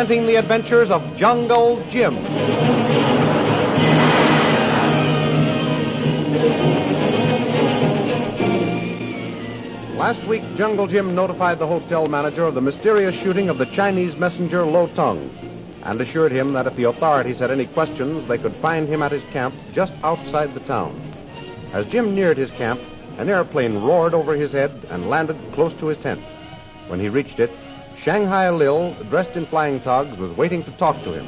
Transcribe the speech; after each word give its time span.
presenting 0.00 0.26
the 0.26 0.36
adventures 0.36 0.90
of 0.90 1.02
Jungle 1.18 1.84
Jim. 1.90 2.14
Last 9.98 10.26
week, 10.26 10.42
Jungle 10.56 10.86
Jim 10.86 11.14
notified 11.14 11.58
the 11.58 11.66
hotel 11.66 12.06
manager 12.06 12.44
of 12.44 12.54
the 12.54 12.62
mysterious 12.62 13.14
shooting 13.16 13.50
of 13.50 13.58
the 13.58 13.66
Chinese 13.66 14.16
messenger 14.16 14.64
Lo 14.64 14.86
Tung 14.94 15.30
and 15.82 16.00
assured 16.00 16.32
him 16.32 16.54
that 16.54 16.66
if 16.66 16.74
the 16.76 16.84
authorities 16.84 17.38
had 17.38 17.50
any 17.50 17.66
questions, 17.66 18.26
they 18.26 18.38
could 18.38 18.56
find 18.62 18.88
him 18.88 19.02
at 19.02 19.12
his 19.12 19.24
camp 19.24 19.54
just 19.74 19.92
outside 20.02 20.54
the 20.54 20.60
town. 20.60 20.98
As 21.74 21.84
Jim 21.84 22.14
neared 22.14 22.38
his 22.38 22.50
camp, 22.52 22.80
an 23.18 23.28
airplane 23.28 23.82
roared 23.82 24.14
over 24.14 24.34
his 24.34 24.52
head 24.52 24.86
and 24.88 25.10
landed 25.10 25.36
close 25.52 25.74
to 25.74 25.88
his 25.88 25.98
tent. 25.98 26.22
When 26.88 27.00
he 27.00 27.10
reached 27.10 27.38
it, 27.38 27.50
Shanghai 28.02 28.48
Lil, 28.48 28.94
dressed 29.10 29.36
in 29.36 29.44
flying 29.44 29.78
togs, 29.80 30.16
was 30.16 30.34
waiting 30.34 30.64
to 30.64 30.70
talk 30.78 30.96
to 31.04 31.12
him. 31.12 31.26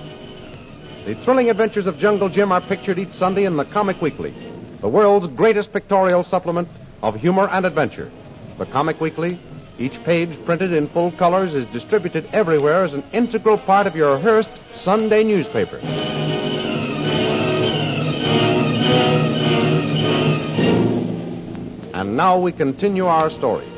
The 1.05 1.15
thrilling 1.23 1.51
adventures 1.51 1.85
of 1.85 1.99
Jungle 1.99 2.31
Jim 2.31 2.51
are 2.51 2.63
pictured 2.63 2.99
each 2.99 3.13
Sunday 3.13 3.45
in 3.45 3.59
the 3.59 3.67
Comic 3.67 4.01
Weekly, 4.01 4.35
the 4.81 4.89
world's 4.89 5.27
greatest 5.27 5.71
pictorial 5.71 6.25
supplement 6.25 6.69
of 7.03 7.15
humor 7.17 7.47
and 7.51 7.67
adventure. 7.67 8.11
The 8.57 8.65
Comic 8.65 9.03
Weekly, 9.03 9.39
each 9.79 10.03
page 10.05 10.43
printed 10.47 10.73
in 10.73 10.89
full 10.89 11.13
colors, 11.13 11.53
is 11.53 11.67
distributed 11.73 12.27
everywhere 12.33 12.85
as 12.85 12.95
an 12.95 13.05
integral 13.13 13.59
part 13.59 13.87
of 13.87 13.95
your 13.95 14.19
Hearst 14.19 14.51
Sunday 14.77 15.25
newspaper. 15.25 15.77
And 21.93 22.17
now 22.17 22.39
we 22.39 22.53
continue 22.53 23.05
our 23.07 23.29
story. 23.29 23.72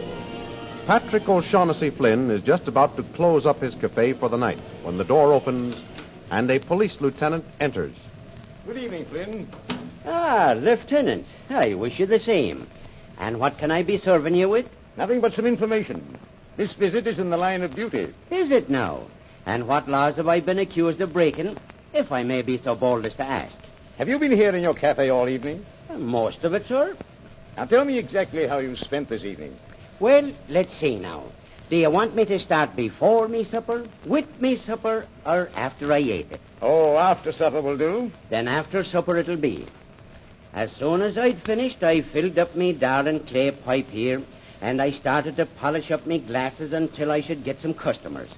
Patrick 0.86 1.26
O'Shaughnessy 1.26 1.88
Flynn 1.88 2.30
is 2.30 2.42
just 2.42 2.68
about 2.68 2.94
to 2.96 3.02
close 3.14 3.46
up 3.46 3.60
his 3.60 3.74
cafe 3.74 4.12
for 4.12 4.28
the 4.28 4.36
night 4.36 4.58
when 4.82 4.98
the 4.98 5.04
door 5.04 5.32
opens 5.32 5.80
and 6.30 6.50
a 6.50 6.58
police 6.58 7.00
lieutenant 7.00 7.46
enters. 7.58 7.94
Good 8.66 8.76
evening, 8.76 9.06
Flynn. 9.06 9.48
Ah, 10.04 10.54
Lieutenant. 10.54 11.26
I 11.48 11.72
wish 11.72 11.98
you 11.98 12.04
the 12.04 12.18
same. 12.18 12.66
And 13.16 13.40
what 13.40 13.56
can 13.56 13.70
I 13.70 13.82
be 13.82 13.96
serving 13.96 14.34
you 14.34 14.50
with? 14.50 14.66
Nothing 14.98 15.22
but 15.22 15.32
some 15.32 15.46
information. 15.46 16.18
This 16.58 16.74
visit 16.74 17.06
is 17.06 17.18
in 17.18 17.30
the 17.30 17.38
line 17.38 17.62
of 17.62 17.74
duty. 17.74 18.12
Is 18.30 18.50
it 18.50 18.68
now? 18.68 19.06
And 19.46 19.66
what 19.66 19.88
laws 19.88 20.16
have 20.16 20.28
I 20.28 20.40
been 20.40 20.58
accused 20.58 21.00
of 21.00 21.14
breaking, 21.14 21.56
if 21.94 22.12
I 22.12 22.24
may 22.24 22.42
be 22.42 22.60
so 22.62 22.74
bold 22.74 23.06
as 23.06 23.14
to 23.14 23.22
ask? 23.22 23.56
Have 23.96 24.10
you 24.10 24.18
been 24.18 24.32
here 24.32 24.54
in 24.54 24.62
your 24.62 24.74
cafe 24.74 25.08
all 25.08 25.30
evening? 25.30 25.64
Most 25.96 26.44
of 26.44 26.52
it, 26.52 26.66
sir. 26.66 26.94
Now 27.56 27.64
tell 27.64 27.86
me 27.86 27.96
exactly 27.96 28.46
how 28.46 28.58
you 28.58 28.76
spent 28.76 29.08
this 29.08 29.24
evening. 29.24 29.56
Well, 30.00 30.32
let's 30.48 30.74
see 30.76 30.98
now. 30.98 31.24
Do 31.70 31.76
you 31.76 31.90
want 31.90 32.14
me 32.14 32.24
to 32.26 32.38
start 32.38 32.76
before 32.76 33.28
me 33.28 33.44
supper, 33.44 33.86
with 34.04 34.40
me 34.40 34.56
supper, 34.56 35.06
or 35.24 35.48
after 35.54 35.92
I 35.92 35.98
ate 35.98 36.32
it? 36.32 36.40
Oh, 36.60 36.96
after 36.96 37.32
supper 37.32 37.60
will 37.60 37.78
do. 37.78 38.10
Then 38.28 38.48
after 38.48 38.84
supper 38.84 39.16
it'll 39.16 39.36
be. 39.36 39.66
As 40.52 40.72
soon 40.72 41.00
as 41.00 41.16
I'd 41.16 41.42
finished, 41.42 41.82
I 41.82 42.02
filled 42.02 42.38
up 42.38 42.54
me 42.54 42.72
darling 42.72 43.20
clay 43.20 43.50
pipe 43.50 43.88
here, 43.88 44.22
and 44.60 44.80
I 44.80 44.90
started 44.90 45.36
to 45.36 45.46
polish 45.46 45.90
up 45.90 46.06
me 46.06 46.18
glasses 46.18 46.72
until 46.72 47.10
I 47.10 47.20
should 47.20 47.44
get 47.44 47.60
some 47.60 47.74
customers. 47.74 48.30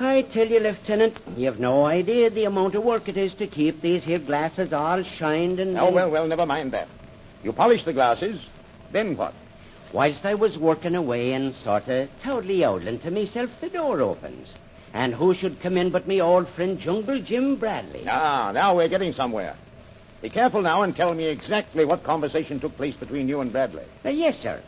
I 0.00 0.22
tell 0.22 0.46
you, 0.46 0.60
Lieutenant, 0.60 1.18
you've 1.36 1.58
no 1.58 1.84
idea 1.84 2.30
the 2.30 2.44
amount 2.44 2.76
of 2.76 2.84
work 2.84 3.08
it 3.08 3.16
is 3.16 3.34
to 3.34 3.46
keep 3.48 3.80
these 3.80 4.04
here 4.04 4.20
glasses 4.20 4.72
all 4.72 5.02
shined 5.02 5.58
and... 5.58 5.76
Oh, 5.76 5.90
well, 5.90 6.10
well, 6.10 6.26
never 6.26 6.46
mind 6.46 6.72
that. 6.72 6.88
You 7.42 7.52
polish 7.52 7.84
the 7.84 7.92
glasses, 7.92 8.44
then 8.92 9.16
what? 9.16 9.34
Whilst 9.92 10.26
I 10.26 10.34
was 10.34 10.58
working 10.58 10.94
away 10.94 11.32
and 11.32 11.54
sort 11.54 11.88
of 11.88 12.10
totally 12.22 12.64
owling 12.64 12.98
to 13.00 13.10
myself, 13.10 13.50
the 13.60 13.70
door 13.70 14.02
opens. 14.02 14.52
And 14.92 15.14
who 15.14 15.34
should 15.34 15.60
come 15.60 15.78
in 15.78 15.90
but 15.90 16.06
me 16.06 16.20
old 16.20 16.48
friend 16.48 16.78
Jungle 16.78 17.20
Jim 17.20 17.56
Bradley? 17.56 18.04
Ah, 18.06 18.50
now 18.52 18.76
we're 18.76 18.88
getting 18.88 19.12
somewhere. 19.12 19.54
Be 20.20 20.28
careful 20.28 20.60
now 20.60 20.82
and 20.82 20.94
tell 20.94 21.14
me 21.14 21.26
exactly 21.26 21.84
what 21.84 22.02
conversation 22.02 22.60
took 22.60 22.76
place 22.76 22.96
between 22.96 23.28
you 23.28 23.40
and 23.40 23.50
Bradley. 23.50 23.84
Uh, 24.04 24.10
yes, 24.10 24.38
sir. 24.38 24.60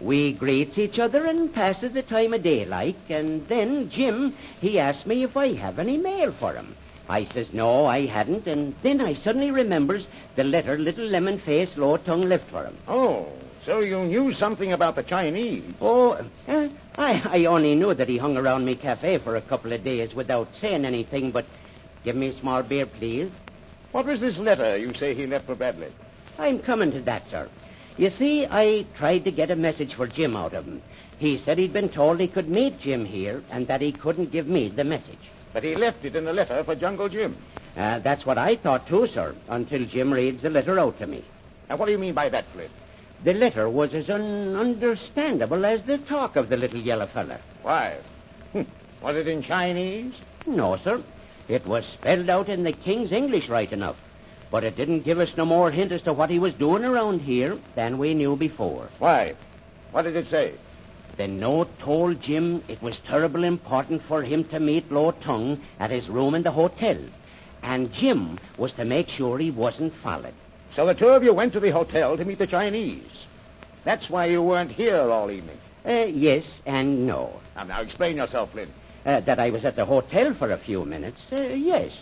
We 0.00 0.32
greets 0.32 0.78
each 0.78 0.98
other 0.98 1.26
and 1.26 1.52
passes 1.52 1.92
the 1.92 2.02
time 2.02 2.32
of 2.32 2.42
day 2.42 2.64
like, 2.64 2.96
and 3.08 3.46
then 3.48 3.90
Jim, 3.90 4.34
he 4.60 4.78
asked 4.78 5.06
me 5.06 5.24
if 5.24 5.36
I 5.36 5.54
have 5.54 5.78
any 5.78 5.96
mail 5.96 6.32
for 6.32 6.54
him. 6.54 6.74
I 7.08 7.24
says 7.24 7.52
no, 7.52 7.86
I 7.86 8.06
hadn't, 8.06 8.46
and 8.46 8.74
then 8.82 9.00
I 9.00 9.14
suddenly 9.14 9.50
remembers 9.50 10.06
the 10.36 10.44
letter 10.44 10.78
little 10.78 11.06
lemon 11.06 11.38
face 11.40 11.76
Lo 11.76 11.96
Tung 11.96 12.22
left 12.22 12.48
for 12.50 12.64
him. 12.64 12.76
Oh, 12.86 13.26
so 13.64 13.80
you 13.80 13.98
knew 14.04 14.32
something 14.32 14.72
about 14.72 14.96
the 14.96 15.02
Chinese. 15.02 15.64
Oh, 15.80 16.12
uh, 16.48 16.68
I, 16.96 17.22
I 17.24 17.44
only 17.44 17.74
knew 17.74 17.94
that 17.94 18.08
he 18.08 18.18
hung 18.18 18.36
around 18.36 18.64
me 18.64 18.74
cafe 18.74 19.18
for 19.18 19.36
a 19.36 19.42
couple 19.42 19.72
of 19.72 19.84
days 19.84 20.14
without 20.14 20.48
saying 20.60 20.84
anything, 20.84 21.30
but 21.30 21.46
give 22.04 22.16
me 22.16 22.28
a 22.28 22.40
small 22.40 22.62
beer, 22.62 22.86
please. 22.86 23.30
What 23.92 24.06
was 24.06 24.20
this 24.20 24.38
letter 24.38 24.76
you 24.76 24.94
say 24.94 25.14
he 25.14 25.26
left 25.26 25.46
for 25.46 25.54
Bradley? 25.54 25.92
I'm 26.38 26.60
coming 26.60 26.92
to 26.92 27.00
that, 27.02 27.28
sir. 27.28 27.48
You 27.96 28.10
see, 28.10 28.46
I 28.46 28.86
tried 28.96 29.24
to 29.24 29.30
get 29.30 29.50
a 29.50 29.56
message 29.56 29.94
for 29.94 30.06
Jim 30.06 30.36
out 30.36 30.54
of 30.54 30.64
him. 30.64 30.80
He 31.18 31.38
said 31.38 31.58
he'd 31.58 31.72
been 31.72 31.90
told 31.90 32.18
he 32.18 32.28
could 32.28 32.48
meet 32.48 32.80
Jim 32.80 33.04
here 33.04 33.42
and 33.50 33.66
that 33.66 33.82
he 33.82 33.92
couldn't 33.92 34.32
give 34.32 34.46
me 34.46 34.68
the 34.68 34.84
message. 34.84 35.18
But 35.52 35.64
he 35.64 35.74
left 35.74 36.04
it 36.04 36.16
in 36.16 36.26
a 36.26 36.32
letter 36.32 36.64
for 36.64 36.74
Jungle 36.74 37.08
Jim. 37.08 37.36
Uh, 37.76 37.98
that's 37.98 38.24
what 38.24 38.38
I 38.38 38.56
thought, 38.56 38.88
too, 38.88 39.06
sir, 39.08 39.34
until 39.48 39.84
Jim 39.84 40.12
reads 40.12 40.42
the 40.42 40.50
letter 40.50 40.78
out 40.78 40.98
to 40.98 41.06
me. 41.06 41.24
Now, 41.68 41.76
what 41.76 41.86
do 41.86 41.92
you 41.92 41.98
mean 41.98 42.14
by 42.14 42.28
that, 42.30 42.46
Flynn? 42.52 42.70
The 43.22 43.34
letter 43.34 43.68
was 43.68 43.92
as 43.92 44.06
ununderstandable 44.06 45.64
as 45.64 45.82
the 45.82 45.98
talk 45.98 46.36
of 46.36 46.48
the 46.48 46.56
little 46.56 46.80
yellow 46.80 47.06
fella. 47.06 47.38
Why? 47.62 47.98
Hm. 48.52 48.66
Was 49.02 49.16
it 49.16 49.28
in 49.28 49.42
Chinese? 49.42 50.14
No, 50.46 50.76
sir. 50.76 51.02
It 51.46 51.66
was 51.66 51.84
spelled 51.84 52.30
out 52.30 52.48
in 52.48 52.64
the 52.64 52.72
King's 52.72 53.12
English 53.12 53.50
right 53.50 53.70
enough. 53.70 53.96
But 54.50 54.64
it 54.64 54.76
didn't 54.76 55.02
give 55.02 55.20
us 55.20 55.36
no 55.36 55.44
more 55.44 55.70
hint 55.70 55.92
as 55.92 56.02
to 56.02 56.14
what 56.14 56.30
he 56.30 56.38
was 56.38 56.54
doing 56.54 56.84
around 56.84 57.20
here 57.20 57.58
than 57.74 57.98
we 57.98 58.14
knew 58.14 58.36
before. 58.36 58.88
Why? 58.98 59.34
What 59.92 60.02
did 60.02 60.16
it 60.16 60.28
say? 60.28 60.54
The 61.18 61.28
note 61.28 61.78
told 61.78 62.22
Jim 62.22 62.62
it 62.68 62.80
was 62.80 62.98
terrible 63.00 63.44
important 63.44 64.02
for 64.02 64.22
him 64.22 64.44
to 64.44 64.58
meet 64.58 64.90
Lo 64.90 65.10
Tung 65.10 65.60
at 65.78 65.90
his 65.90 66.08
room 66.08 66.34
in 66.34 66.42
the 66.42 66.50
hotel. 66.50 66.96
And 67.62 67.92
Jim 67.92 68.38
was 68.56 68.72
to 68.72 68.86
make 68.86 69.10
sure 69.10 69.38
he 69.38 69.50
wasn't 69.50 69.92
followed. 69.96 70.32
So 70.74 70.86
the 70.86 70.94
two 70.94 71.08
of 71.08 71.24
you 71.24 71.34
went 71.34 71.52
to 71.54 71.60
the 71.60 71.70
hotel 71.70 72.16
to 72.16 72.24
meet 72.24 72.38
the 72.38 72.46
Chinese. 72.46 73.26
That's 73.84 74.08
why 74.08 74.26
you 74.26 74.42
weren't 74.42 74.70
here 74.70 75.00
all 75.10 75.30
evening. 75.30 75.58
Uh, 75.84 76.06
yes 76.08 76.60
and 76.66 77.06
no. 77.06 77.40
Now, 77.56 77.64
now 77.64 77.80
explain 77.80 78.18
yourself, 78.18 78.52
Flynn. 78.52 78.70
Uh, 79.04 79.20
that 79.20 79.40
I 79.40 79.50
was 79.50 79.64
at 79.64 79.76
the 79.76 79.84
hotel 79.84 80.34
for 80.34 80.50
a 80.52 80.58
few 80.58 80.84
minutes, 80.84 81.22
uh, 81.32 81.40
yes. 81.40 81.96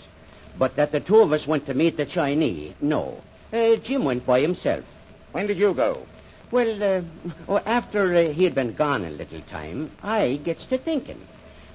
But 0.58 0.76
that 0.76 0.90
the 0.90 1.00
two 1.00 1.18
of 1.18 1.32
us 1.32 1.46
went 1.46 1.66
to 1.66 1.74
meet 1.74 1.96
the 1.96 2.06
Chinese, 2.06 2.74
no. 2.80 3.22
Uh, 3.52 3.76
Jim 3.76 4.04
went 4.04 4.26
by 4.26 4.40
himself. 4.40 4.84
When 5.32 5.46
did 5.46 5.58
you 5.58 5.72
go? 5.74 6.04
Well, 6.50 7.04
uh, 7.48 7.60
after 7.66 8.14
uh, 8.14 8.30
he 8.30 8.44
had 8.44 8.54
been 8.54 8.74
gone 8.74 9.04
a 9.04 9.10
little 9.10 9.40
time, 9.42 9.92
I 10.02 10.36
gets 10.36 10.66
to 10.66 10.78
thinking. 10.78 11.20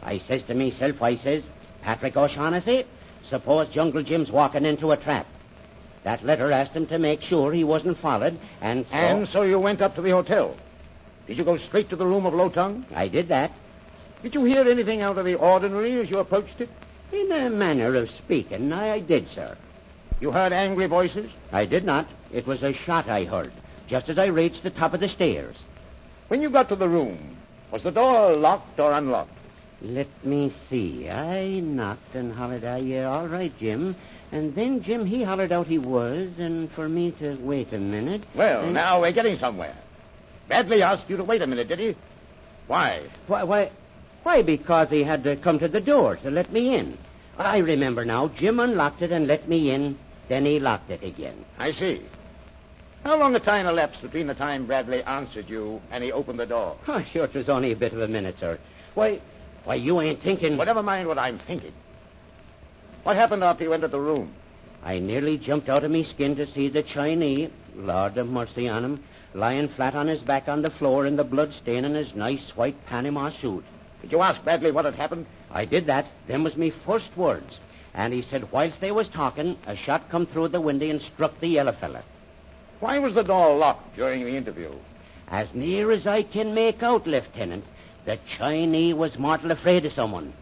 I 0.01 0.19
says 0.19 0.43
to 0.43 0.53
myself, 0.53 1.01
I 1.01 1.15
says, 1.17 1.43
Patrick 1.81 2.17
O'Shaughnessy, 2.17 2.85
suppose 3.29 3.69
Jungle 3.69 4.03
Jim's 4.03 4.31
walking 4.31 4.65
into 4.65 4.91
a 4.91 4.97
trap. 4.97 5.25
That 6.03 6.25
letter 6.25 6.51
asked 6.51 6.73
him 6.73 6.85
to 6.87 6.99
make 6.99 7.21
sure 7.21 7.51
he 7.51 7.63
wasn't 7.63 7.97
followed, 7.97 8.37
and 8.61 8.85
so... 8.85 8.93
And 8.93 9.27
so 9.29 9.41
you 9.43 9.59
went 9.59 9.81
up 9.81 9.95
to 9.95 10.01
the 10.01 10.11
hotel. 10.11 10.55
Did 11.27 11.37
you 11.37 11.45
go 11.45 11.57
straight 11.57 11.89
to 11.89 11.95
the 11.95 12.05
room 12.05 12.25
of 12.25 12.33
Lo 12.33 12.49
Tung? 12.49 12.85
I 12.93 13.07
did 13.07 13.29
that. 13.29 13.51
Did 14.21 14.35
you 14.35 14.43
hear 14.43 14.67
anything 14.67 15.01
out 15.01 15.17
of 15.17 15.25
the 15.25 15.35
ordinary 15.35 15.99
as 15.99 16.09
you 16.09 16.19
approached 16.19 16.59
it? 16.59 16.69
In 17.11 17.31
a 17.31 17.49
manner 17.49 17.95
of 17.95 18.09
speaking, 18.09 18.73
I 18.73 18.99
did, 18.99 19.29
sir. 19.29 19.55
You 20.19 20.31
heard 20.31 20.51
angry 20.51 20.87
voices? 20.87 21.31
I 21.51 21.65
did 21.65 21.85
not. 21.85 22.07
It 22.31 22.47
was 22.47 22.63
a 22.63 22.73
shot 22.73 23.07
I 23.07 23.23
heard, 23.23 23.51
just 23.87 24.09
as 24.09 24.17
I 24.17 24.27
reached 24.27 24.63
the 24.63 24.69
top 24.69 24.93
of 24.93 24.99
the 24.99 25.09
stairs. 25.09 25.55
When 26.27 26.41
you 26.41 26.49
got 26.49 26.69
to 26.69 26.75
the 26.75 26.89
room, 26.89 27.37
was 27.71 27.83
the 27.83 27.91
door 27.91 28.33
locked 28.35 28.79
or 28.79 28.91
unlocked? 28.91 29.37
Let 29.83 30.07
me 30.25 30.53
see. 30.69 31.09
I 31.09 31.59
knocked 31.59 32.15
and 32.15 32.31
hollered, 32.31 32.63
out, 32.63 32.83
yeah, 32.83 33.11
all 33.11 33.27
right, 33.27 33.51
Jim. 33.59 33.95
And 34.31 34.55
then 34.55 34.81
Jim, 34.81 35.05
he 35.05 35.23
hollered 35.23 35.51
out 35.51 35.67
he 35.67 35.77
was, 35.77 36.29
and 36.39 36.71
for 36.71 36.87
me 36.87 37.11
to 37.19 37.35
wait 37.41 37.73
a 37.73 37.77
minute. 37.77 38.23
Well, 38.33 38.63
and... 38.63 38.73
now 38.73 39.01
we're 39.01 39.11
getting 39.11 39.37
somewhere. 39.37 39.75
Bradley 40.47 40.81
asked 40.81 41.09
you 41.09 41.17
to 41.17 41.23
wait 41.23 41.41
a 41.41 41.47
minute, 41.47 41.67
did 41.67 41.79
he? 41.79 41.95
Why? 42.67 43.01
Why, 43.27 43.43
why, 43.43 43.71
why, 44.23 44.41
because 44.41 44.89
he 44.89 45.03
had 45.03 45.23
to 45.25 45.35
come 45.35 45.59
to 45.59 45.67
the 45.67 45.81
door 45.81 46.15
to 46.17 46.31
let 46.31 46.51
me 46.53 46.75
in. 46.75 46.97
I 47.37 47.57
remember 47.57 48.05
now. 48.05 48.29
Jim 48.29 48.59
unlocked 48.59 49.01
it 49.01 49.11
and 49.11 49.27
let 49.27 49.49
me 49.49 49.71
in. 49.71 49.97
Then 50.29 50.45
he 50.45 50.59
locked 50.59 50.91
it 50.91 51.03
again. 51.03 51.43
I 51.57 51.73
see. 51.73 52.01
How 53.03 53.17
long 53.17 53.35
a 53.35 53.39
time 53.39 53.65
elapsed 53.65 54.01
between 54.01 54.27
the 54.27 54.33
time 54.33 54.65
Bradley 54.65 55.03
answered 55.03 55.49
you 55.49 55.81
and 55.91 56.01
he 56.03 56.13
opened 56.13 56.39
the 56.39 56.45
door? 56.45 56.77
Oh, 56.87 57.03
sure, 57.11 57.25
it 57.25 57.33
was 57.33 57.49
only 57.49 57.73
a 57.73 57.75
bit 57.75 57.91
of 57.91 57.99
a 57.99 58.07
minute, 58.07 58.35
sir. 58.39 58.57
Why, 58.93 59.19
why, 59.63 59.75
you 59.75 60.01
ain't 60.01 60.21
thinking... 60.21 60.57
Well, 60.57 60.65
never 60.65 60.83
mind 60.83 61.07
what 61.07 61.17
I'm 61.17 61.39
thinking. 61.39 61.73
What 63.03 63.15
happened 63.15 63.43
after 63.43 63.63
you 63.63 63.73
entered 63.73 63.91
the 63.91 63.99
room? 63.99 64.33
I 64.83 64.99
nearly 64.99 65.37
jumped 65.37 65.69
out 65.69 65.83
of 65.83 65.91
me 65.91 66.03
skin 66.03 66.35
to 66.35 66.51
see 66.51 66.67
the 66.67 66.83
Chinese, 66.83 67.49
Lord 67.75 68.17
of 68.17 68.27
mercy 68.27 68.67
on 68.67 68.83
him, 68.83 69.03
lying 69.33 69.69
flat 69.69 69.95
on 69.95 70.07
his 70.07 70.21
back 70.21 70.47
on 70.47 70.61
the 70.61 70.71
floor 70.71 71.05
in 71.05 71.15
the 71.15 71.23
blood 71.23 71.53
stain 71.53 71.85
in 71.85 71.95
his 71.95 72.13
nice 72.13 72.51
white 72.55 72.85
Panama 72.85 73.31
suit. 73.39 73.63
Did 74.01 74.11
you 74.11 74.21
ask 74.21 74.43
Bradley 74.43 74.71
what 74.71 74.85
had 74.85 74.95
happened? 74.95 75.25
I 75.49 75.63
did 75.63 75.87
that. 75.87 76.07
Them 76.27 76.43
was 76.43 76.57
me 76.57 76.73
first 76.85 77.15
words. 77.15 77.57
And 77.93 78.13
he 78.13 78.21
said 78.21 78.51
whilst 78.51 78.81
they 78.81 78.91
was 78.91 79.07
talking, 79.07 79.57
a 79.65 79.75
shot 79.77 80.09
come 80.09 80.25
through 80.25 80.49
the 80.49 80.59
window 80.59 80.89
and 80.89 81.01
struck 81.01 81.39
the 81.39 81.47
yellow 81.47 81.71
fella. 81.73 82.03
Why 82.79 82.99
was 82.99 83.13
the 83.13 83.23
door 83.23 83.55
locked 83.55 83.95
during 83.95 84.25
the 84.25 84.35
interview? 84.35 84.71
As 85.29 85.53
near 85.53 85.89
as 85.91 86.05
I 86.05 86.23
can 86.23 86.53
make 86.53 86.83
out, 86.83 87.07
Lieutenant, 87.07 87.63
the 88.05 88.19
Chinese 88.37 88.95
was 88.95 89.17
mortal 89.17 89.51
afraid 89.51 89.85
of 89.85 89.93
someone. 89.93 90.33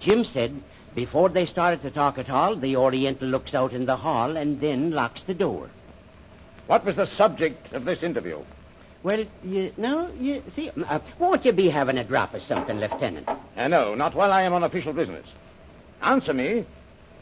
Jim 0.00 0.24
said 0.24 0.60
before 0.94 1.28
they 1.28 1.44
started 1.44 1.82
to 1.82 1.90
talk 1.90 2.18
at 2.18 2.30
all, 2.30 2.56
the 2.56 2.76
Oriental 2.76 3.28
looks 3.28 3.54
out 3.54 3.72
in 3.72 3.84
the 3.84 3.96
hall 3.96 4.36
and 4.36 4.60
then 4.60 4.92
locks 4.92 5.20
the 5.26 5.34
door. 5.34 5.68
What 6.66 6.84
was 6.84 6.96
the 6.96 7.06
subject 7.06 7.72
of 7.72 7.84
this 7.84 8.02
interview? 8.02 8.40
Well, 9.02 9.24
you 9.44 9.72
know, 9.76 10.10
you 10.18 10.42
see, 10.56 10.70
uh, 10.70 10.98
won't 11.18 11.44
you 11.44 11.52
be 11.52 11.68
having 11.68 11.98
a 11.98 12.04
drop 12.04 12.34
of 12.34 12.42
something, 12.42 12.78
Lieutenant? 12.78 13.28
Uh, 13.28 13.68
no, 13.68 13.94
not 13.94 14.14
while 14.14 14.32
I 14.32 14.42
am 14.42 14.52
on 14.52 14.64
official 14.64 14.92
business. 14.92 15.26
Answer 16.02 16.34
me. 16.34 16.64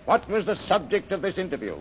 What 0.05 0.29
was 0.29 0.47
the 0.47 0.57
subject 0.57 1.13
of 1.13 1.21
this 1.21 1.37
interview? 1.37 1.77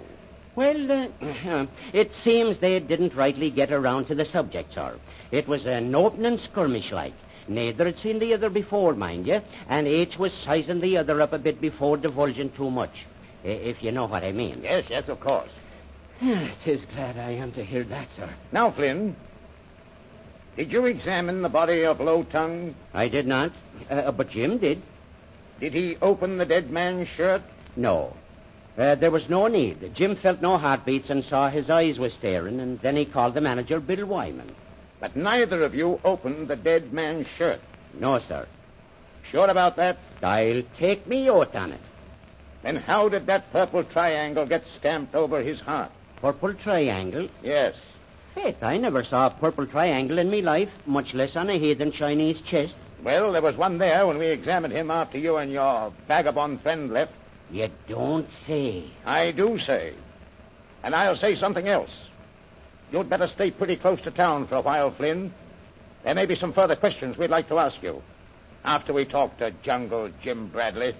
Well, 0.55 0.91
uh, 0.91 1.65
it 1.93 2.13
seems 2.13 2.59
they 2.59 2.79
didn't 2.79 3.15
rightly 3.15 3.49
get 3.49 3.71
around 3.71 4.07
to 4.07 4.15
the 4.15 4.25
subject, 4.25 4.73
sir. 4.73 4.97
It 5.31 5.47
was 5.47 5.65
an 5.65 5.93
opening 5.93 6.37
skirmish 6.37 6.91
like. 6.91 7.13
Neither 7.47 7.85
had 7.85 7.97
seen 7.99 8.19
the 8.19 8.33
other 8.33 8.49
before, 8.49 8.93
mind 8.93 9.27
you, 9.27 9.41
and 9.67 9.87
each 9.87 10.17
was 10.17 10.33
sizing 10.33 10.79
the 10.79 10.97
other 10.97 11.21
up 11.21 11.33
a 11.33 11.39
bit 11.39 11.59
before 11.59 11.97
divulging 11.97 12.51
too 12.51 12.71
much, 12.71 13.05
if 13.43 13.83
you 13.83 13.91
know 13.91 14.05
what 14.05 14.23
I 14.23 14.31
mean. 14.31 14.61
Yes, 14.63 14.85
yes, 14.89 15.09
of 15.09 15.19
course. 15.19 15.51
Tis 16.63 16.85
glad 16.93 17.17
I 17.17 17.31
am 17.31 17.51
to 17.53 17.63
hear 17.63 17.83
that, 17.83 18.07
sir. 18.15 18.29
Now, 18.51 18.71
Flynn, 18.71 19.15
did 20.55 20.71
you 20.71 20.85
examine 20.85 21.41
the 21.41 21.49
body 21.49 21.83
of 21.83 21.99
Lo 21.99 22.23
Tung? 22.23 22.75
I 22.93 23.09
did 23.09 23.27
not, 23.27 23.51
uh, 23.89 24.11
but 24.11 24.29
Jim 24.29 24.57
did. 24.57 24.81
Did 25.59 25.73
he 25.73 25.97
open 26.01 26.37
the 26.37 26.45
dead 26.45 26.69
man's 26.71 27.07
shirt? 27.09 27.41
No. 27.75 28.13
Uh, 28.77 28.95
there 28.95 29.11
was 29.11 29.29
no 29.29 29.47
need. 29.47 29.93
Jim 29.95 30.15
felt 30.15 30.41
no 30.41 30.57
heartbeats 30.57 31.09
and 31.09 31.23
saw 31.25 31.49
his 31.49 31.69
eyes 31.69 31.99
were 31.99 32.09
staring, 32.09 32.59
and 32.59 32.79
then 32.79 32.95
he 32.95 33.05
called 33.05 33.33
the 33.33 33.41
manager, 33.41 33.79
Bill 33.79 34.05
Wyman. 34.05 34.55
But 35.03 35.17
neither 35.17 35.63
of 35.63 35.75
you 35.75 35.99
opened 36.05 36.47
the 36.47 36.55
dead 36.55 36.93
man's 36.93 37.27
shirt. 37.27 37.59
No, 37.93 38.19
sir. 38.19 38.47
Sure 39.21 39.49
about 39.49 39.75
that? 39.75 39.97
I'll 40.23 40.63
take 40.77 41.05
me 41.05 41.29
oath 41.29 41.53
on 41.57 41.73
it. 41.73 41.81
Then 42.61 42.77
how 42.77 43.09
did 43.09 43.25
that 43.25 43.51
purple 43.51 43.83
triangle 43.83 44.45
get 44.45 44.65
stamped 44.65 45.13
over 45.13 45.41
his 45.41 45.59
heart? 45.59 45.91
Purple 46.21 46.53
triangle? 46.53 47.27
Yes. 47.43 47.75
Faith, 48.33 48.63
I 48.63 48.77
never 48.77 49.03
saw 49.03 49.27
a 49.27 49.31
purple 49.31 49.65
triangle 49.65 50.19
in 50.19 50.29
me 50.29 50.41
life, 50.41 50.71
much 50.85 51.13
less 51.13 51.35
on 51.35 51.49
a 51.49 51.59
heathen 51.59 51.91
Chinese 51.91 52.39
chest. 52.39 52.73
Well, 53.03 53.33
there 53.33 53.41
was 53.41 53.57
one 53.57 53.79
there 53.79 54.07
when 54.07 54.19
we 54.19 54.27
examined 54.27 54.73
him 54.73 54.89
after 54.89 55.17
you 55.17 55.35
and 55.35 55.51
your 55.51 55.91
vagabond 56.07 56.61
friend 56.61 56.93
left. 56.93 57.11
You 57.51 57.69
don't 57.89 58.29
say. 58.47 58.85
I 59.05 59.31
do 59.31 59.59
say. 59.59 59.95
And 60.81 60.95
I'll 60.95 61.17
say 61.17 61.35
something 61.35 61.67
else. 61.67 61.91
You'd 62.91 63.09
better 63.09 63.27
stay 63.27 63.51
pretty 63.51 63.75
close 63.75 64.01
to 64.01 64.11
town 64.11 64.47
for 64.47 64.55
a 64.55 64.61
while, 64.61 64.91
Flynn. 64.91 65.33
There 66.03 66.15
may 66.15 66.25
be 66.25 66.35
some 66.35 66.53
further 66.53 66.75
questions 66.75 67.17
we'd 67.17 67.29
like 67.29 67.47
to 67.49 67.57
ask 67.57 67.81
you 67.81 68.01
after 68.65 68.93
we 68.93 69.05
talk 69.05 69.37
to 69.37 69.51
Jungle 69.63 70.09
Jim 70.21 70.47
Bradley. 70.47 70.95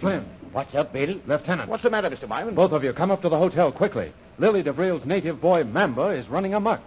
Flynn. 0.00 0.24
What's 0.52 0.74
up, 0.74 0.92
Bill? 0.92 1.20
Lieutenant. 1.26 1.68
What's 1.68 1.82
the 1.82 1.90
matter, 1.90 2.08
Mr. 2.08 2.28
Wyman? 2.28 2.54
Both 2.54 2.72
of 2.72 2.84
you, 2.84 2.92
come 2.92 3.10
up 3.10 3.22
to 3.22 3.28
the 3.28 3.38
hotel 3.38 3.72
quickly. 3.72 4.12
Lily 4.38 4.62
DeVrille's 4.62 5.04
native 5.04 5.40
boy, 5.40 5.64
Mamba, 5.64 6.10
is 6.10 6.28
running 6.28 6.54
amok. 6.54 6.80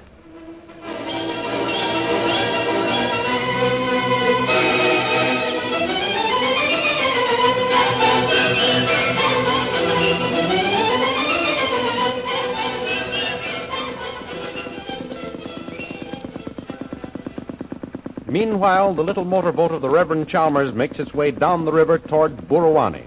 Meanwhile, 18.38 18.94
the 18.94 19.02
little 19.02 19.26
motorboat 19.26 19.72
of 19.72 19.82
the 19.82 19.90
Reverend 19.90 20.28
Chalmers 20.28 20.72
makes 20.72 21.00
its 21.00 21.12
way 21.12 21.32
down 21.32 21.66
the 21.66 21.72
river 21.72 21.98
toward 21.98 22.38
Burawani. 22.38 23.02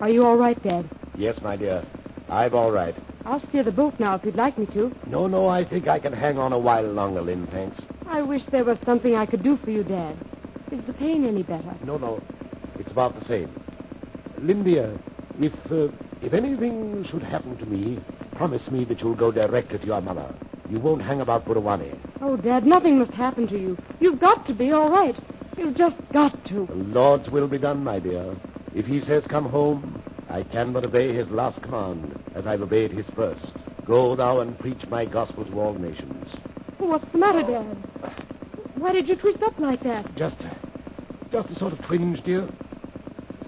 Are 0.00 0.10
you 0.10 0.22
all 0.22 0.36
right, 0.36 0.62
Dad? 0.62 0.86
Yes, 1.16 1.40
my 1.40 1.56
dear. 1.56 1.82
I'm 2.28 2.52
all 2.52 2.70
right. 2.70 2.94
I'll 3.24 3.40
steer 3.48 3.62
the 3.62 3.72
boat 3.72 3.98
now 3.98 4.16
if 4.16 4.24
you'd 4.26 4.34
like 4.34 4.58
me 4.58 4.66
to. 4.74 4.94
No, 5.06 5.28
no, 5.28 5.48
I 5.48 5.64
think 5.64 5.88
I 5.88 5.98
can 5.98 6.12
hang 6.12 6.36
on 6.36 6.52
a 6.52 6.58
while 6.58 6.84
longer, 6.92 7.22
Lynn, 7.22 7.46
thanks. 7.46 7.80
I 8.06 8.20
wish 8.20 8.42
there 8.50 8.66
was 8.66 8.76
something 8.84 9.14
I 9.14 9.24
could 9.24 9.42
do 9.42 9.56
for 9.56 9.70
you, 9.70 9.82
Dad. 9.82 10.14
Is 10.70 10.84
the 10.84 10.92
pain 10.92 11.24
any 11.24 11.42
better? 11.42 11.74
No, 11.82 11.96
no. 11.96 12.20
It's 12.78 12.92
about 12.92 13.18
the 13.18 13.24
same. 13.24 13.48
Lynn, 14.42 14.62
dear, 14.62 14.94
if, 15.40 15.54
uh, 15.72 15.88
if 16.20 16.34
anything 16.34 17.02
should 17.04 17.22
happen 17.22 17.56
to 17.56 17.64
me, 17.64 17.98
promise 18.32 18.70
me 18.70 18.84
that 18.84 19.00
you'll 19.00 19.14
go 19.14 19.32
directly 19.32 19.78
to 19.78 19.86
your 19.86 20.02
mother. 20.02 20.34
You 20.70 20.78
won't 20.78 21.02
hang 21.02 21.20
about 21.20 21.46
Burawani. 21.46 21.98
Oh, 22.20 22.36
Dad, 22.36 22.66
nothing 22.66 22.98
must 22.98 23.12
happen 23.12 23.48
to 23.48 23.58
you. 23.58 23.78
You've 24.00 24.20
got 24.20 24.46
to 24.46 24.54
be 24.54 24.70
all 24.72 24.90
right. 24.90 25.16
You've 25.56 25.76
just 25.76 25.96
got 26.12 26.44
to. 26.46 26.66
The 26.66 26.74
Lord's 26.74 27.30
will 27.30 27.48
be 27.48 27.58
done, 27.58 27.82
my 27.82 27.98
dear. 27.98 28.36
If 28.74 28.86
he 28.86 29.00
says 29.00 29.24
come 29.26 29.46
home, 29.46 30.02
I 30.28 30.42
can 30.42 30.72
but 30.72 30.86
obey 30.86 31.14
his 31.14 31.28
last 31.30 31.62
command, 31.62 32.22
as 32.34 32.46
I've 32.46 32.60
obeyed 32.60 32.92
his 32.92 33.06
first. 33.16 33.50
Go 33.86 34.14
thou 34.14 34.40
and 34.40 34.58
preach 34.58 34.86
my 34.88 35.06
gospel 35.06 35.44
to 35.46 35.60
all 35.60 35.72
nations. 35.72 36.28
What's 36.76 37.10
the 37.12 37.18
matter, 37.18 37.42
Dad? 37.42 37.76
Why 38.76 38.92
did 38.92 39.08
you 39.08 39.16
twist 39.16 39.42
up 39.42 39.58
like 39.58 39.82
that? 39.82 40.14
Just, 40.14 40.36
just 41.32 41.48
a 41.48 41.54
sort 41.54 41.72
of 41.72 41.82
twinge, 41.86 42.22
dear. 42.22 42.46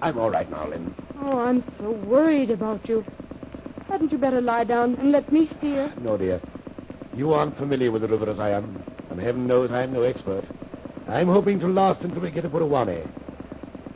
I'm 0.01 0.17
all 0.17 0.31
right 0.31 0.49
now, 0.49 0.67
Lynn. 0.67 0.93
Oh, 1.21 1.39
I'm 1.39 1.63
so 1.77 1.91
worried 1.91 2.49
about 2.49 2.89
you. 2.89 3.05
Hadn't 3.87 4.11
you 4.11 4.17
better 4.17 4.41
lie 4.41 4.63
down 4.63 4.95
and 4.95 5.11
let 5.11 5.31
me 5.31 5.47
steer? 5.59 5.93
No, 6.01 6.17
dear. 6.17 6.41
You 7.15 7.33
aren't 7.33 7.57
familiar 7.57 7.91
with 7.91 8.03
the 8.03 8.07
river 8.07 8.29
as 8.29 8.39
I 8.39 8.51
am, 8.51 8.81
and 9.09 9.19
heaven 9.19 9.45
knows 9.45 9.69
I'm 9.69 9.91
no 9.91 10.03
expert. 10.03 10.45
I'm 11.07 11.27
hoping 11.27 11.59
to 11.59 11.67
last 11.67 12.01
until 12.01 12.21
we 12.21 12.31
get 12.31 12.43
to 12.43 12.49
Burawani. 12.49 13.05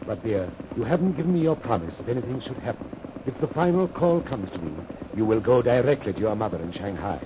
But, 0.05 0.21
dear, 0.23 0.49
you 0.75 0.83
haven't 0.83 1.13
given 1.13 1.33
me 1.33 1.41
your 1.41 1.55
promise 1.55 1.95
if 1.99 2.09
anything 2.09 2.41
should 2.41 2.57
happen. 2.57 2.87
If 3.25 3.39
the 3.39 3.47
final 3.47 3.87
call 3.87 4.21
comes 4.21 4.51
to 4.51 4.59
me, 4.59 4.73
you 5.15 5.25
will 5.25 5.39
go 5.39 5.61
directly 5.61 6.13
to 6.13 6.19
your 6.19 6.35
mother 6.35 6.57
in 6.57 6.71
Shanghai. 6.73 7.19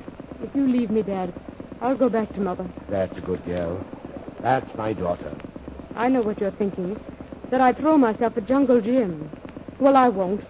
If 0.44 0.56
you 0.56 0.68
leave 0.68 0.92
me, 0.92 1.02
Dad, 1.02 1.33
I'll 1.81 1.97
go 1.97 2.07
back 2.07 2.31
to 2.33 2.40
Mother. 2.40 2.69
That's 2.87 3.18
a 3.18 3.21
good 3.21 3.44
girl. 3.45 3.83
That's 4.42 4.73
my 4.75 4.94
daughter. 4.94 5.35
I 5.95 6.07
know 6.07 6.21
what 6.21 6.40
you're 6.40 6.52
thinking. 6.52 6.99
That 7.49 7.61
I'd 7.61 7.78
throw 7.78 7.97
myself 7.97 8.37
at 8.37 8.45
Jungle 8.45 8.80
Jim. 8.80 9.30
Well, 9.80 9.97
I 9.97 10.07
won't. 10.09 10.44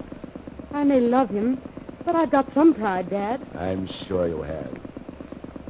I 0.74 0.84
may 0.84 1.00
love 1.00 1.30
him, 1.30 1.62
but 2.06 2.16
I've 2.16 2.30
got 2.30 2.54
some 2.54 2.74
pride, 2.74 3.10
Dad. 3.10 3.42
I'm 3.56 3.88
sure 3.88 4.28
you 4.28 4.42
have. 4.42 4.89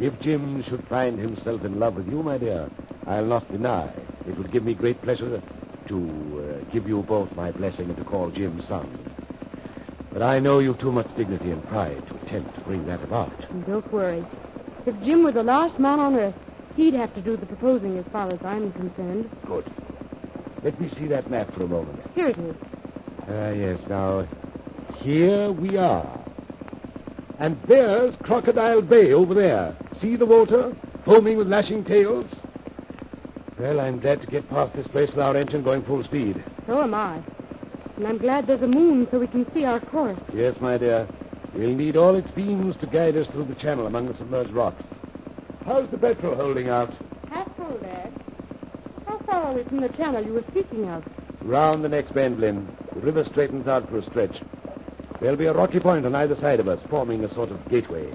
If 0.01 0.17
Jim 0.21 0.63
should 0.63 0.81
find 0.87 1.19
himself 1.19 1.65
in 1.65 1.77
love 1.77 1.95
with 1.95 2.07
you, 2.07 2.23
my 2.23 2.37
dear, 2.37 2.69
I'll 3.05 3.25
not 3.25 3.51
deny. 3.51 3.91
It 4.27 4.37
would 4.37 4.49
give 4.49 4.63
me 4.63 4.73
great 4.73 5.01
pleasure 5.01 5.41
to 5.87 6.63
uh, 6.65 6.71
give 6.71 6.87
you 6.87 7.01
both 7.03 7.35
my 7.35 7.51
blessing 7.51 7.89
and 7.89 7.97
to 7.97 8.03
call 8.05 8.29
Jim 8.29 8.61
son. 8.61 8.87
But 10.13 10.21
I 10.21 10.39
know 10.39 10.59
you've 10.59 10.79
too 10.79 10.93
much 10.93 11.13
dignity 11.17 11.51
and 11.51 11.65
pride 11.67 12.01
to 12.07 12.15
attempt 12.15 12.55
to 12.55 12.61
bring 12.61 12.85
that 12.85 13.03
about. 13.03 13.33
Don't 13.67 13.91
worry. 13.91 14.23
If 14.85 14.99
Jim 15.03 15.23
were 15.25 15.33
the 15.33 15.43
last 15.43 15.77
man 15.79 15.99
on 15.99 16.15
earth, 16.15 16.35
he'd 16.77 16.93
have 16.93 17.13
to 17.15 17.21
do 17.21 17.35
the 17.35 17.45
proposing 17.45 17.97
as 17.97 18.05
far 18.07 18.27
as 18.27 18.39
I'm 18.43 18.71
concerned. 18.71 19.29
Good. 19.45 19.69
Let 20.63 20.79
me 20.79 20.87
see 20.87 21.07
that 21.07 21.29
map 21.29 21.53
for 21.53 21.63
a 21.63 21.67
moment. 21.67 21.99
Here 22.15 22.27
it 22.27 22.37
is. 22.37 22.55
Ah, 23.27 23.49
yes. 23.49 23.81
Now, 23.89 24.25
here 24.95 25.51
we 25.51 25.75
are. 25.75 26.19
And 27.39 27.61
there's 27.67 28.15
Crocodile 28.17 28.81
Bay 28.81 29.13
over 29.13 29.33
there. 29.33 29.75
See 30.01 30.15
the 30.15 30.25
water? 30.25 30.75
Foaming 31.05 31.37
with 31.37 31.47
lashing 31.47 31.83
tails? 31.83 32.25
Well, 33.57 33.81
I'm 33.81 33.99
glad 33.99 34.21
to 34.21 34.27
get 34.27 34.49
past 34.49 34.73
this 34.73 34.87
place 34.87 35.09
with 35.09 35.19
our 35.19 35.35
engine 35.35 35.63
going 35.63 35.83
full 35.83 36.03
speed. 36.03 36.41
So 36.65 36.81
am 36.81 36.93
I. 36.93 37.21
And 37.97 38.07
I'm 38.07 38.17
glad 38.17 38.47
there's 38.47 38.61
a 38.61 38.67
moon 38.67 39.07
so 39.11 39.19
we 39.19 39.27
can 39.27 39.51
see 39.53 39.65
our 39.65 39.81
course. 39.81 40.17
Yes, 40.33 40.59
my 40.61 40.77
dear. 40.77 41.05
We'll 41.53 41.75
need 41.75 41.97
all 41.97 42.15
its 42.15 42.31
beams 42.31 42.77
to 42.77 42.87
guide 42.87 43.17
us 43.17 43.27
through 43.27 43.45
the 43.45 43.55
channel 43.55 43.87
among 43.87 44.07
the 44.07 44.15
submerged 44.15 44.51
rocks. 44.51 44.83
How's 45.65 45.89
the 45.89 45.97
petrol 45.97 46.35
holding 46.35 46.69
out? 46.69 46.93
Half 47.29 47.53
full, 47.57 47.77
Dad. 47.79 48.13
How 49.05 49.17
far 49.19 49.43
are 49.45 49.53
we 49.53 49.63
from 49.63 49.81
the 49.81 49.89
channel 49.89 50.25
you 50.25 50.33
were 50.33 50.45
speaking 50.51 50.87
of? 50.87 51.03
Round 51.41 51.83
the 51.83 51.89
next 51.89 52.13
bend, 52.13 52.39
Lynn. 52.39 52.67
The 52.93 53.01
river 53.01 53.25
straightens 53.25 53.67
out 53.67 53.89
for 53.89 53.97
a 53.97 54.03
stretch. 54.03 54.39
There'll 55.19 55.35
be 55.35 55.47
a 55.47 55.53
rocky 55.53 55.81
point 55.81 56.05
on 56.05 56.15
either 56.15 56.35
side 56.35 56.61
of 56.61 56.69
us, 56.69 56.79
forming 56.89 57.25
a 57.25 57.33
sort 57.33 57.51
of 57.51 57.67
gateway. 57.67 58.09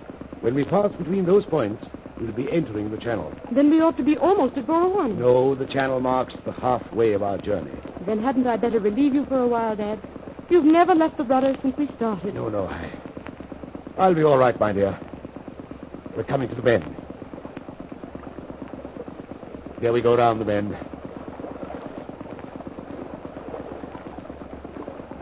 When 0.45 0.55
we 0.55 0.65
pass 0.67 0.93
between 0.93 1.25
those 1.25 1.47
points, 1.47 1.87
we'll 2.21 2.31
be 2.33 2.53
entering 2.53 2.91
the 2.91 2.99
channel. 2.99 3.33
Then 3.51 3.71
we 3.71 3.81
ought 3.81 3.97
to 3.97 4.03
be 4.03 4.19
almost 4.19 4.59
at 4.59 4.67
Burawani. 4.67 5.17
No, 5.17 5.55
the 5.55 5.65
channel 5.65 6.01
marks 6.01 6.37
the 6.45 6.53
halfway 6.53 7.15
of 7.15 7.23
our 7.23 7.39
journey. 7.39 7.73
Then 8.05 8.23
hadn't 8.23 8.47
I 8.47 8.59
better 8.59 8.79
relieve 8.79 9.15
you 9.15 9.25
for 9.25 9.39
a 9.39 9.47
while, 9.47 9.75
Dad? 9.75 9.99
You've 10.51 10.67
never 10.67 10.95
left 10.95 11.17
the 11.17 11.25
rudder 11.25 11.57
since 11.63 11.75
we 11.79 11.87
started. 11.87 12.35
No, 12.35 12.51
no, 12.51 12.67
I... 12.67 12.91
I'll 13.97 14.15
be 14.15 14.23
all 14.23 14.37
right, 14.37 14.61
my 14.61 14.75
dear. 14.75 14.99
We're 16.15 16.25
coming 16.25 16.51
to 16.51 16.55
the 16.55 16.61
bend. 16.61 16.95
Here 19.81 19.95
we 19.95 20.03
go 20.03 20.15
down 20.15 20.39
the 20.39 20.45
bend. 20.45 20.77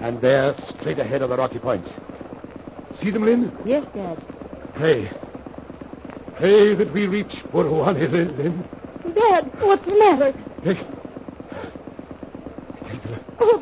And 0.00 0.20
there, 0.20 0.56
straight 0.80 0.98
ahead 0.98 1.22
of 1.22 1.30
the 1.30 1.36
rocky 1.36 1.60
points. 1.60 1.88
See 3.00 3.12
them, 3.12 3.22
Lynn? 3.22 3.56
Yes, 3.64 3.86
Dad. 3.94 4.31
Pray. 4.74 5.10
Pray 6.36 6.74
that 6.74 6.92
we 6.92 7.06
reach 7.06 7.44
Burawani, 7.52 8.10
Lynn. 8.10 8.36
Lynn. 8.36 9.14
Dad, 9.14 9.50
what's 9.60 9.84
the 9.86 9.96
matter? 9.98 10.34
Take, 10.64 10.78
Oh, 13.40 13.58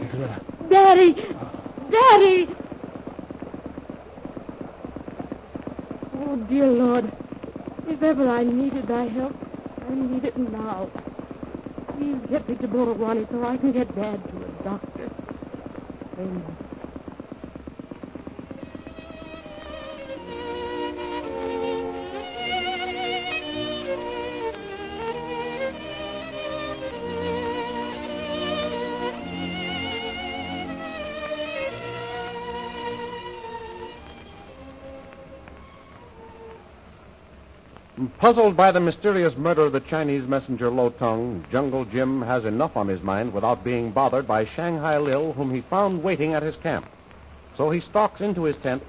Daddy! 0.69 1.14
Daddy! 1.90 2.49
Oh, 6.19 6.37
dear 6.49 6.67
Lord, 6.67 7.11
if 7.88 8.02
ever 8.02 8.29
I 8.29 8.45
needed 8.45 8.87
thy 8.87 9.07
help, 9.07 9.35
I 9.88 9.95
need 9.95 10.25
it 10.25 10.37
now. 10.37 10.88
Please 11.97 12.19
get 12.29 12.49
me 12.49 12.57
to 12.57 12.69
Burawani 12.69 13.29
so 13.31 13.45
I 13.45 13.57
can 13.57 13.73
get 13.73 13.95
Dad 13.97 14.23
to 14.23 14.37
a 14.45 14.62
doctor. 14.62 15.11
Amen. 16.19 16.57
Puzzled 38.19 38.57
by 38.57 38.73
the 38.73 38.80
mysterious 38.80 39.37
murder 39.37 39.62
of 39.62 39.73
the 39.73 39.80
Chinese 39.80 40.26
messenger 40.26 40.71
Lo 40.71 40.88
Tung, 40.88 41.45
Jungle 41.50 41.85
Jim 41.85 42.23
has 42.23 42.47
enough 42.47 42.75
on 42.75 42.88
his 42.88 43.02
mind 43.02 43.35
without 43.35 43.62
being 43.62 43.90
bothered 43.90 44.26
by 44.26 44.47
Shanghai 44.47 44.97
Lil, 44.97 45.35
whom 45.35 45.52
he 45.52 45.61
found 45.61 46.02
waiting 46.02 46.33
at 46.33 46.42
his 46.42 46.57
camp. 46.57 46.87
So 47.59 47.69
he 47.69 47.80
stalks 47.80 48.23
into 48.23 48.45
his 48.45 48.57
tent 48.57 48.83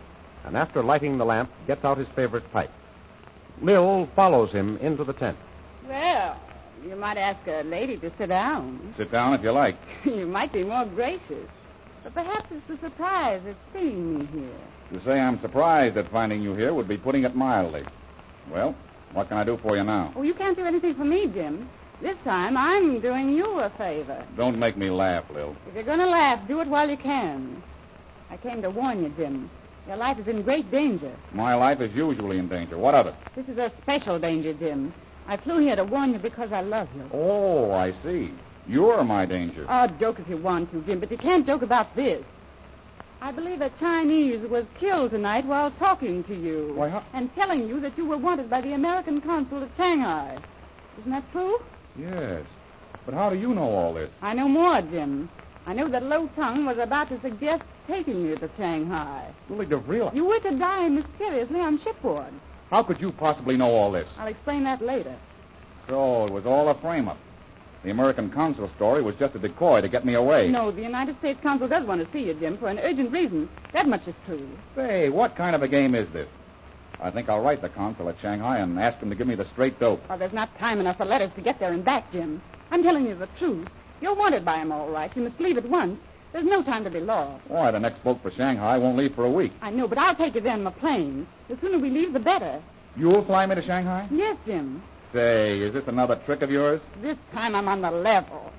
and, 0.46 0.56
after 0.56 0.82
lighting 0.82 1.18
the 1.18 1.26
lamp, 1.26 1.50
gets 1.68 1.84
out 1.84 1.98
his 1.98 2.08
favorite 2.10 2.50
pipe. 2.54 2.72
Lil 3.62 4.08
follows 4.16 4.54
him 4.54 4.78
into 4.78 5.04
the 5.04 5.14
tent. 5.14 5.38
Well, 5.90 6.40
you 6.88 6.96
might 6.96 7.18
ask 7.18 7.46
a 7.48 7.64
lady 7.64 7.98
to 7.98 8.12
sit 8.18 8.28
down. 8.28 8.94
Sit 8.96 9.12
down 9.12 9.34
if 9.34 9.44
you 9.44 9.52
like. 9.52 9.76
you 10.06 10.26
might 10.26 10.54
be 10.54 10.64
more 10.64 10.86
gracious. 10.86 11.50
But 12.04 12.14
perhaps 12.14 12.46
it's 12.50 12.66
the 12.68 12.78
surprise 12.78 13.42
at 13.46 13.58
seeing 13.74 14.20
me 14.20 14.26
here. 14.28 14.94
To 14.94 15.02
say 15.02 15.20
I'm 15.20 15.42
surprised 15.42 15.98
at 15.98 16.10
finding 16.10 16.42
you 16.42 16.54
here 16.54 16.74
would 16.74 16.88
be 16.88 16.98
putting 16.98 17.26
it 17.26 17.36
mildly. 17.36 17.84
Well, 18.50 18.74
what 19.14 19.28
can 19.28 19.38
I 19.38 19.44
do 19.44 19.58
for 19.58 19.76
you 19.76 19.84
now? 19.84 20.14
Oh, 20.16 20.24
you 20.24 20.34
can't 20.34 20.58
do 20.58 20.66
anything 20.66 20.96
for 20.96 21.06
me, 21.06 21.28
Jim. 21.28 21.70
This 22.02 22.18
time 22.24 22.58
I'm 22.58 23.00
doing 23.00 23.30
you 23.30 23.60
a 23.60 23.70
favor. 23.72 24.26
Don't 24.36 24.58
make 24.58 24.76
me 24.76 24.90
laugh, 24.90 25.26
Lil. 25.30 25.56
If 25.68 25.76
you're 25.76 25.84
going 25.84 26.00
to 26.00 26.08
laugh, 26.08 26.48
do 26.48 26.60
it 26.62 26.68
while 26.68 26.90
you 26.90 26.98
can. 26.98 27.62
I 28.30 28.38
came 28.38 28.62
to 28.62 28.70
warn 28.70 29.04
you, 29.04 29.10
Jim. 29.18 29.50
Your 29.88 29.98
life 29.98 30.18
is 30.20 30.28
in 30.28 30.42
great 30.42 30.72
danger. 30.72 31.12
My 31.34 31.54
life 31.56 31.82
is 31.82 31.94
usually 31.96 32.38
in 32.38 32.48
danger. 32.48 32.78
What 32.78 32.96
of 32.96 33.08
it? 33.08 33.16
This 33.36 33.48
is 33.48 33.58
a 33.58 33.72
special 33.82 34.20
danger, 34.20 34.54
Jim. 34.54 34.94
I 35.28 35.38
flew 35.38 35.60
here 35.60 35.76
to 35.76 35.84
warn 35.84 36.14
you 36.14 36.20
because 36.20 36.52
I 36.52 36.62
love 36.62 36.88
you. 36.96 37.04
Oh, 37.14 37.72
I 37.72 37.94
see. 38.04 38.32
You're 38.68 39.04
my 39.04 39.26
danger. 39.26 39.66
Oh, 39.68 39.88
joke 40.00 40.20
if 40.20 40.28
you 40.28 40.38
want 40.38 40.72
to, 40.72 40.82
Jim, 40.82 41.00
but 41.00 41.12
you 41.12 41.18
can't 41.18 41.46
joke 41.46 41.62
about 41.62 41.96
this. 41.96 42.24
I 43.24 43.32
believe 43.32 43.62
a 43.62 43.70
Chinese 43.80 44.42
was 44.50 44.66
killed 44.80 45.12
tonight 45.12 45.46
while 45.46 45.70
talking 45.72 46.24
to 46.24 46.36
you. 46.36 46.74
Why, 46.76 46.90
how- 46.90 47.04
And 47.14 47.34
telling 47.36 47.68
you 47.68 47.80
that 47.82 47.96
you 47.98 48.06
were 48.08 48.18
wanted 48.18 48.50
by 48.50 48.62
the 48.62 48.74
American 48.74 49.22
consul 49.22 49.64
at 49.64 49.70
Shanghai. 49.78 50.38
Isn't 51.00 51.12
that 51.12 51.32
true? 51.32 51.60
Yes. 51.98 52.44
But 53.06 53.14
how 53.14 53.30
do 53.30 53.38
you 53.38 53.54
know 53.54 53.64
all 53.70 53.94
this? 53.94 54.10
I 54.22 54.34
know 54.34 54.48
more, 54.48 54.82
Jim. 54.82 55.30
I 55.68 55.74
know 55.74 55.88
that 55.90 56.04
Lo 56.04 56.28
Tung 56.36 56.66
was 56.66 56.80
about 56.80 57.10
to 57.10 57.22
suggest 57.22 57.64
taking 57.88 58.26
you 58.26 58.36
to 58.38 58.50
Shanghai. 58.58 59.28
Lily 59.50 59.68
DeVrille, 59.68 60.12
You 60.16 60.26
were 60.26 60.40
to 60.40 60.58
die 60.58 60.90
mysteriously 60.90 61.60
on 61.60 61.80
shipboard. 61.80 62.34
how 62.72 62.82
could 62.84 63.00
you 63.00 63.12
possibly 63.12 63.56
know 63.56 63.70
all 63.70 63.92
this? 63.92 64.10
I'll 64.18 64.28
explain 64.28 64.64
that 64.64 64.82
later. 64.82 65.16
So 65.88 66.26
it 66.26 66.32
was 66.32 66.46
all 66.48 66.70
a 66.70 66.74
frame-up. 66.76 67.18
The 67.84 67.90
American 67.92 68.30
consul 68.30 68.70
story 68.76 69.02
was 69.02 69.16
just 69.16 69.34
a 69.36 69.40
decoy 69.40 69.82
to 69.82 69.90
get 69.90 70.06
me 70.06 70.14
away. 70.14 70.50
No, 70.52 70.70
the 70.70 70.84
United 70.84 71.18
States 71.18 71.40
consul 71.42 71.68
does 71.68 71.86
want 71.88 72.06
to 72.06 72.12
see 72.12 72.26
you, 72.28 72.34
Jim, 72.36 72.58
for 72.58 72.68
an 72.68 72.80
urgent 72.84 73.12
reason. 73.12 73.50
That 73.74 73.88
much 73.88 74.08
is 74.08 74.14
true. 74.26 74.48
Say, 74.76 75.10
what 75.10 75.36
kind 75.36 75.56
of 75.56 75.64
a 75.64 75.68
game 75.68 75.96
is 75.96 76.08
this? 76.10 76.28
I 77.02 77.10
think 77.10 77.28
I'll 77.28 77.42
write 77.42 77.62
the 77.64 77.70
consul 77.70 78.08
at 78.10 78.20
Shanghai 78.20 78.60
and 78.60 78.80
ask 78.80 79.00
him 79.00 79.10
to 79.10 79.16
give 79.16 79.26
me 79.26 79.34
the 79.34 79.46
straight 79.46 79.80
dope. 79.80 80.08
Well, 80.08 80.20
there's 80.20 80.34
not 80.34 80.56
time 80.60 80.80
enough 80.80 80.98
for 80.98 81.06
letters 81.06 81.32
to 81.36 81.42
get 81.42 81.60
there 81.60 81.74
and 81.74 81.84
back, 81.84 82.12
Jim. 82.12 82.40
I'm 82.70 82.84
telling 82.84 83.08
you 83.08 83.16
the 83.16 83.28
truth. 83.40 83.68
You're 84.00 84.14
wanted 84.16 84.46
by 84.46 84.58
him, 84.60 84.72
all 84.72 84.90
right. 84.90 85.16
You 85.16 85.24
must 85.24 85.40
leave 85.40 85.58
at 85.58 85.68
once. 85.68 86.00
There's 86.34 86.46
no 86.46 86.62
time 86.62 86.84
to 86.84 86.92
be 86.92 87.00
lost. 87.00 87.44
Why, 87.48 87.72
the 87.72 87.80
next 87.80 88.04
boat 88.04 88.22
for 88.22 88.30
Shanghai 88.32 88.78
won't 88.78 88.96
leave 88.98 89.16
for 89.16 89.26
a 89.26 89.32
week. 89.32 89.52
I 89.62 89.72
know, 89.72 89.88
but 89.88 89.98
I'll 89.98 90.16
take 90.16 90.36
you 90.36 90.42
there 90.42 90.54
in 90.54 90.64
my 90.64 90.72
plane. 90.72 91.28
The 91.50 91.58
sooner 91.58 91.80
we 91.80 91.90
leave, 91.90 92.14
the 92.14 92.20
better. 92.20 92.62
You'll 92.96 93.26
fly 93.26 93.46
me 93.48 93.56
to 93.56 93.64
Shanghai? 93.64 94.08
Yes, 94.12 94.38
Jim. 94.46 94.82
Say, 95.14 95.60
is 95.60 95.74
this 95.74 95.88
another 95.88 96.16
trick 96.26 96.42
of 96.42 96.52
yours? 96.52 96.80
This 97.02 97.18
time 97.34 97.54
I'm 97.56 97.68
on 97.68 97.82
the 97.82 97.92
level. 97.92 98.52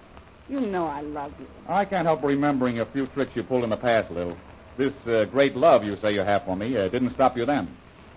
You 0.48 0.60
know 0.60 0.86
I 0.86 1.00
love 1.00 1.32
you. 1.40 1.46
I 1.66 1.84
can't 1.86 2.06
help 2.06 2.22
remembering 2.22 2.80
a 2.80 2.86
few 2.86 3.06
tricks 3.06 3.34
you 3.34 3.42
pulled 3.42 3.64
in 3.64 3.70
the 3.70 3.76
past, 3.76 4.10
Lil. 4.10 4.36
This 4.76 4.92
uh, 5.06 5.24
great 5.26 5.56
love 5.56 5.84
you 5.84 5.96
say 5.96 6.12
you 6.12 6.20
have 6.20 6.44
for 6.44 6.56
me 6.56 6.76
uh, 6.76 6.88
didn't 6.88 7.12
stop 7.14 7.36
you 7.36 7.46
then. 7.46 7.68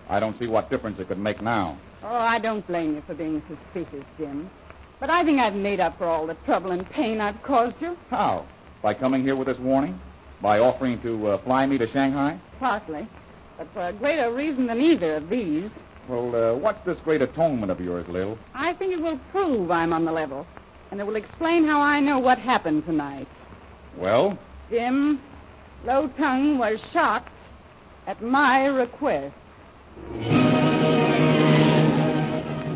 I 0.08 0.20
don't 0.20 0.38
see 0.38 0.46
what 0.46 0.70
difference 0.70 0.98
it 0.98 1.08
could 1.08 1.18
make 1.18 1.40
now. 1.40 1.78
Oh, 2.02 2.14
I 2.14 2.38
don't 2.38 2.66
blame 2.66 2.94
you 2.94 3.00
for 3.02 3.14
being 3.14 3.42
suspicious, 3.48 4.04
Jim. 4.18 4.50
But 5.00 5.10
I 5.10 5.24
think 5.24 5.40
I've 5.40 5.54
made 5.54 5.80
up 5.80 5.98
for 5.98 6.04
all 6.06 6.26
the 6.26 6.36
trouble 6.44 6.72
and 6.72 6.88
pain 6.90 7.20
I've 7.20 7.42
caused 7.42 7.80
you. 7.80 7.96
How? 8.10 8.46
By 8.82 8.94
coming 8.94 9.22
here 9.22 9.36
with 9.36 9.48
this 9.48 9.58
warning? 9.58 9.98
By 10.42 10.58
offering 10.58 11.00
to 11.02 11.28
uh, 11.28 11.38
fly 11.38 11.66
me 11.66 11.78
to 11.78 11.88
Shanghai? 11.88 12.38
Partly. 12.58 13.06
But 13.56 13.68
for 13.72 13.80
a 13.80 13.92
greater 13.92 14.32
reason 14.32 14.66
than 14.66 14.80
either 14.80 15.16
of 15.16 15.28
these. 15.30 15.70
Well, 16.08 16.36
uh, 16.36 16.54
what's 16.54 16.84
this 16.84 16.98
great 17.00 17.20
atonement 17.20 17.72
of 17.72 17.80
yours, 17.80 18.06
Lil? 18.08 18.38
I 18.54 18.72
think 18.74 18.92
it 18.92 19.00
will 19.00 19.18
prove 19.32 19.70
I'm 19.70 19.92
on 19.92 20.04
the 20.04 20.12
level. 20.12 20.46
And 20.90 21.00
it 21.00 21.06
will 21.06 21.16
explain 21.16 21.64
how 21.66 21.80
I 21.80 21.98
know 21.98 22.18
what 22.18 22.38
happened 22.38 22.84
tonight. 22.84 23.26
Well, 23.96 24.38
Jim, 24.70 25.20
Lo 25.84 26.08
Tung 26.16 26.58
was 26.58 26.80
shocked 26.92 27.32
at 28.06 28.22
my 28.22 28.66
request. 28.66 29.34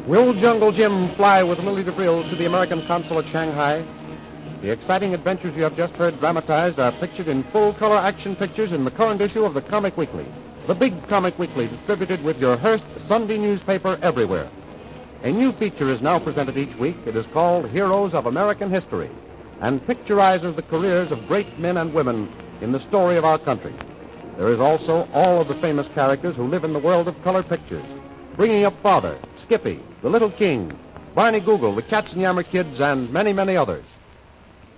Will 0.08 0.34
Jungle 0.34 0.72
Jim 0.72 1.14
fly 1.14 1.44
with 1.44 1.60
Lily 1.60 1.84
DeVrille 1.84 2.28
to 2.30 2.36
the 2.36 2.46
American 2.46 2.84
consul 2.86 3.20
at 3.20 3.26
Shanghai? 3.26 3.84
The 4.60 4.72
exciting 4.72 5.14
adventures 5.14 5.54
you 5.56 5.62
have 5.62 5.76
just 5.76 5.92
heard 5.94 6.18
dramatized 6.18 6.80
are 6.80 6.90
pictured 6.92 7.28
in 7.28 7.44
full 7.44 7.74
color 7.74 7.96
action 7.96 8.34
pictures 8.34 8.72
in 8.72 8.84
the 8.84 8.90
current 8.90 9.20
issue 9.20 9.44
of 9.44 9.54
the 9.54 9.62
Comic 9.62 9.96
Weekly, 9.96 10.26
the 10.70 10.74
big 10.76 11.08
Comic 11.08 11.36
Weekly 11.36 11.66
distributed 11.66 12.22
with 12.22 12.38
your 12.38 12.56
Hearst 12.56 12.84
Sunday 13.08 13.38
newspaper 13.38 13.98
everywhere. 14.02 14.48
A 15.24 15.32
new 15.32 15.50
feature 15.50 15.90
is 15.90 16.00
now 16.00 16.20
presented 16.20 16.56
each 16.56 16.76
week. 16.76 16.96
It 17.06 17.16
is 17.16 17.26
called 17.32 17.68
Heroes 17.70 18.14
of 18.14 18.26
American 18.26 18.70
History 18.70 19.10
and 19.60 19.84
picturizes 19.84 20.54
the 20.54 20.62
careers 20.62 21.10
of 21.10 21.26
great 21.26 21.58
men 21.58 21.76
and 21.76 21.92
women 21.92 22.32
in 22.60 22.70
the 22.70 22.86
story 22.86 23.16
of 23.16 23.24
our 23.24 23.36
country. 23.36 23.74
There 24.36 24.52
is 24.52 24.60
also 24.60 25.08
all 25.12 25.40
of 25.40 25.48
the 25.48 25.60
famous 25.60 25.88
characters 25.88 26.36
who 26.36 26.46
live 26.46 26.62
in 26.62 26.72
the 26.72 26.78
world 26.78 27.08
of 27.08 27.20
color 27.24 27.42
pictures, 27.42 27.84
bringing 28.36 28.62
up 28.62 28.80
Father, 28.80 29.18
Skippy, 29.42 29.80
the 30.02 30.08
Little 30.08 30.30
King, 30.30 30.70
Barney 31.16 31.40
Google, 31.40 31.74
the 31.74 31.82
Katzenjammer 31.82 32.44
Kids, 32.48 32.80
and 32.80 33.12
many, 33.12 33.32
many 33.32 33.56
others. 33.56 33.84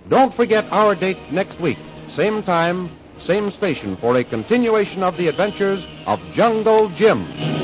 Don't 0.09 0.33
forget 0.33 0.65
our 0.71 0.95
date 0.95 1.31
next 1.31 1.61
week, 1.61 1.77
same 2.15 2.41
time, 2.41 2.89
same 3.23 3.51
station, 3.51 3.97
for 3.97 4.17
a 4.17 4.23
continuation 4.23 5.03
of 5.03 5.17
the 5.17 5.27
adventures 5.27 5.85
of 6.05 6.19
Jungle 6.33 6.89
Jim. 6.89 7.62